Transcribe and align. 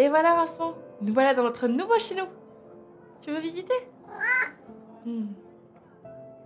Et 0.00 0.08
voilà, 0.08 0.36
Vincent, 0.36 0.74
nous 1.00 1.12
voilà 1.12 1.34
dans 1.34 1.42
notre 1.42 1.66
nouveau 1.66 1.98
chez 1.98 2.14
nous. 2.14 2.26
Tu 3.20 3.32
veux 3.32 3.40
visiter? 3.40 3.74
Hmm. 5.04 5.26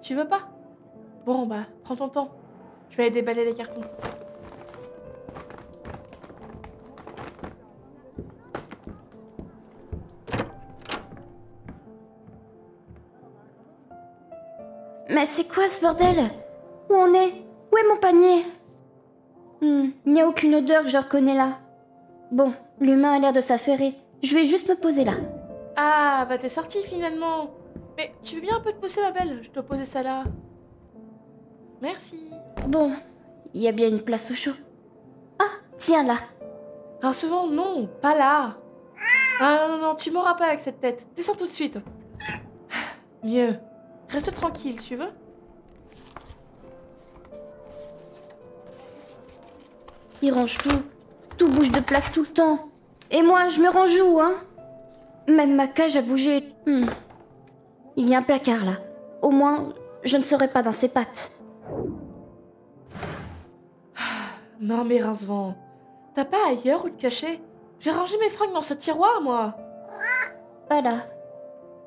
Tu 0.00 0.14
veux 0.14 0.26
pas? 0.26 0.48
Bon, 1.26 1.44
bah, 1.44 1.66
prends 1.84 1.94
ton 1.94 2.08
temps. 2.08 2.30
Je 2.88 2.96
vais 2.96 3.02
aller 3.04 3.12
déballer 3.12 3.44
les 3.44 3.52
cartons. 3.52 3.82
Mais 15.10 15.26
c'est 15.26 15.46
quoi 15.46 15.68
ce 15.68 15.82
bordel? 15.82 16.16
Où 16.88 16.94
on 16.94 17.12
est? 17.12 17.34
Où 17.70 17.76
est 17.76 17.86
mon 17.86 17.98
panier? 17.98 18.46
Hmm, 19.60 19.90
Il 20.06 20.12
n'y 20.14 20.22
a 20.22 20.26
aucune 20.26 20.54
odeur 20.54 20.84
que 20.84 20.88
je 20.88 20.96
reconnais 20.96 21.34
là. 21.36 21.58
Bon, 22.30 22.54
l'humain 22.82 23.14
a 23.14 23.18
l'air 23.18 23.32
de 23.32 23.40
s'affairer. 23.40 23.94
Je 24.22 24.34
vais 24.34 24.46
juste 24.46 24.68
me 24.68 24.74
poser 24.74 25.04
là. 25.04 25.14
Ah, 25.76 26.26
bah 26.28 26.38
t'es 26.38 26.48
sortie 26.48 26.82
finalement. 26.82 27.50
Mais 27.96 28.12
tu 28.22 28.36
veux 28.36 28.40
bien 28.42 28.56
un 28.56 28.60
peu 28.60 28.72
te 28.72 28.78
pousser, 28.78 29.00
ma 29.00 29.10
belle? 29.10 29.40
Je 29.42 29.50
dois 29.50 29.62
poser 29.62 29.84
ça 29.84 30.02
là. 30.02 30.24
Merci. 31.80 32.30
Bon, 32.68 32.92
il 33.54 33.62
y 33.62 33.68
a 33.68 33.72
bien 33.72 33.88
une 33.88 34.02
place 34.02 34.30
au 34.30 34.34
chaud. 34.34 34.52
Ah, 35.38 35.44
tiens 35.78 36.04
là. 36.04 36.16
Un 37.02 37.12
souvent, 37.12 37.48
non, 37.48 37.88
pas 38.00 38.16
là. 38.16 38.56
Ah 39.40 39.66
non, 39.68 39.78
non, 39.78 39.94
tu 39.94 40.10
m'auras 40.10 40.34
pas 40.34 40.46
avec 40.46 40.60
cette 40.60 40.80
tête. 40.80 41.08
Descends 41.16 41.34
tout 41.34 41.46
de 41.46 41.50
suite. 41.50 41.78
Mieux. 43.24 43.56
Reste 44.08 44.34
tranquille, 44.34 44.80
tu 44.80 44.94
veux? 44.94 45.10
Il 50.20 50.32
range 50.32 50.58
tout. 50.58 50.82
Tout 51.36 51.48
bouge 51.48 51.72
de 51.72 51.80
place 51.80 52.12
tout 52.12 52.22
le 52.22 52.28
temps. 52.28 52.68
Et 53.12 53.22
moi, 53.22 53.48
je 53.48 53.60
me 53.60 53.68
range 53.68 54.00
où, 54.00 54.20
hein 54.20 54.34
Même 55.28 55.54
ma 55.54 55.66
cage 55.66 55.96
a 55.96 56.02
bougé. 56.02 56.42
Hmm. 56.66 56.86
Il 57.96 58.08
y 58.08 58.14
a 58.14 58.18
un 58.18 58.22
placard 58.22 58.64
là. 58.64 58.76
Au 59.20 59.30
moins, 59.30 59.74
je 60.02 60.16
ne 60.16 60.22
serai 60.22 60.48
pas 60.48 60.62
dans 60.62 60.72
ses 60.72 60.88
pattes. 60.88 61.30
Non 64.60 64.84
mais 64.84 64.98
Rincevent, 64.98 65.56
t'as 66.14 66.24
pas 66.24 66.48
ailleurs 66.48 66.84
où 66.84 66.88
te 66.88 66.94
cacher? 66.94 67.42
J'ai 67.80 67.90
rangé 67.90 68.16
mes 68.18 68.30
fringues 68.30 68.52
dans 68.52 68.60
ce 68.60 68.74
tiroir, 68.74 69.20
moi. 69.20 69.56
Voilà. 70.70 71.04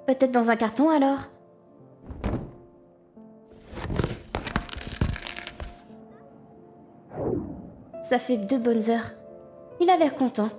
Peut-être 0.06 0.32
dans 0.32 0.52
un 0.52 0.58
carton 0.58 0.90
alors 0.90 1.20
Ça 8.02 8.20
fait 8.20 8.38
deux 8.38 8.60
bonnes 8.60 8.90
heures. 8.90 9.12
Il 9.80 9.90
a 9.90 9.98
l'air 9.98 10.14
content. 10.14 10.50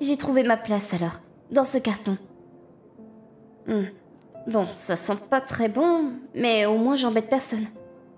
J'ai 0.00 0.16
trouvé 0.16 0.42
ma 0.42 0.56
place 0.56 0.92
alors, 0.92 1.20
dans 1.50 1.64
ce 1.64 1.78
carton. 1.78 2.16
Hmm. 3.66 3.84
Bon, 4.46 4.66
ça 4.74 4.94
sent 4.94 5.16
pas 5.30 5.40
très 5.40 5.68
bon, 5.68 6.12
mais 6.34 6.66
au 6.66 6.76
moins 6.76 6.96
j'embête 6.96 7.28
personne. 7.28 7.66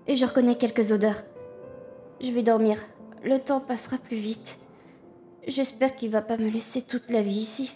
Et 0.07 0.15
je 0.15 0.25
reconnais 0.25 0.55
quelques 0.55 0.91
odeurs. 0.91 1.23
Je 2.21 2.31
vais 2.31 2.43
dormir. 2.43 2.77
Le 3.23 3.39
temps 3.39 3.61
passera 3.61 3.97
plus 3.97 4.17
vite. 4.17 4.59
J'espère 5.47 5.95
qu'il 5.95 6.11
va 6.11 6.21
pas 6.21 6.37
me 6.37 6.49
laisser 6.49 6.81
toute 6.81 7.09
la 7.09 7.21
vie 7.21 7.39
ici. 7.39 7.75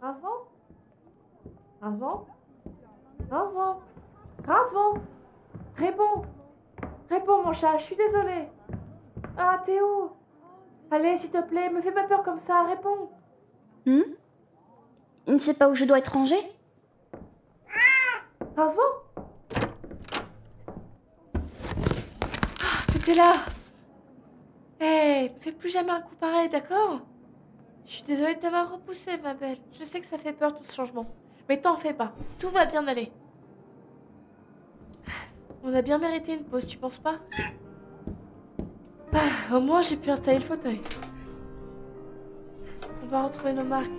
Rincevent 0.00 0.48
Rincevent 1.80 2.26
Rincevent 3.30 3.80
Réponds 4.46 5.02
Réponds, 5.76 6.22
mon 7.48 7.54
chat, 7.54 7.78
je 7.78 7.84
suis 7.84 7.96
désolée. 7.96 8.46
Ah, 9.38 9.62
t'es 9.64 9.80
où 9.80 10.10
Allez, 10.90 11.16
s'il 11.16 11.30
te 11.30 11.40
plaît, 11.40 11.70
me 11.70 11.80
fais 11.80 11.92
pas 11.92 12.04
peur 12.04 12.22
comme 12.22 12.40
ça, 12.40 12.64
réponds. 12.64 13.08
Hmm? 13.86 14.02
Il 15.26 15.34
ne 15.34 15.38
sait 15.38 15.54
pas 15.54 15.70
où 15.70 15.74
je 15.74 15.86
dois 15.86 15.98
être 15.98 16.12
rangé 16.12 16.36
Rincevent 18.54 18.82
Ah, 22.62 22.92
t'étais 22.92 23.14
là 23.14 23.32
Hé, 24.80 25.30
me 25.30 25.40
fais 25.40 25.52
plus 25.52 25.70
jamais 25.70 25.92
un 25.92 26.00
coup 26.02 26.16
pareil, 26.16 26.50
d'accord? 26.50 27.00
Je 27.86 27.92
suis 27.92 28.02
désolée 28.02 28.34
de 28.34 28.40
t'avoir 28.40 28.70
repoussé, 28.70 29.16
ma 29.22 29.32
belle. 29.32 29.58
Je 29.78 29.84
sais 29.84 30.00
que 30.00 30.06
ça 30.06 30.18
fait 30.18 30.34
peur 30.34 30.54
tout 30.54 30.64
ce 30.64 30.74
changement. 30.74 31.06
Mais 31.48 31.58
t'en 31.58 31.76
fais 31.76 31.94
pas, 31.94 32.12
tout 32.38 32.50
va 32.50 32.66
bien 32.66 32.86
aller. 32.86 33.10
On 35.64 35.74
a 35.74 35.82
bien 35.82 35.98
mérité 35.98 36.34
une 36.34 36.44
pause, 36.44 36.66
tu 36.66 36.78
penses 36.78 36.98
pas? 36.98 37.16
Ah, 39.12 39.56
Au 39.56 39.60
moins 39.60 39.82
j'ai 39.82 39.96
pu 39.96 40.10
installer 40.10 40.38
le 40.38 40.44
fauteuil. 40.44 40.80
On 43.02 43.06
va 43.06 43.24
retrouver 43.24 43.52
nos 43.52 43.64
marques. 43.64 43.90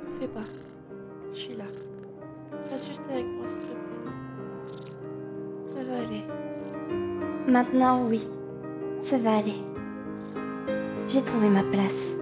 T'en 0.00 0.20
fais 0.20 0.28
pas. 0.28 0.44
Je 1.32 1.38
suis 1.38 1.54
là. 1.54 1.64
Reste 2.70 2.86
juste 2.88 3.02
avec 3.10 3.24
moi, 3.26 3.46
s'il 3.46 3.58
te 3.58 3.64
plaît. 3.66 3.76
Ça 5.66 5.84
va 5.84 5.98
aller. 6.06 6.24
Maintenant, 7.46 8.06
oui. 8.06 8.26
Ça 9.00 9.18
va 9.18 9.36
aller. 9.36 9.54
J'ai 11.08 11.22
trouvé 11.22 11.48
ma 11.48 11.62
place. 11.62 12.16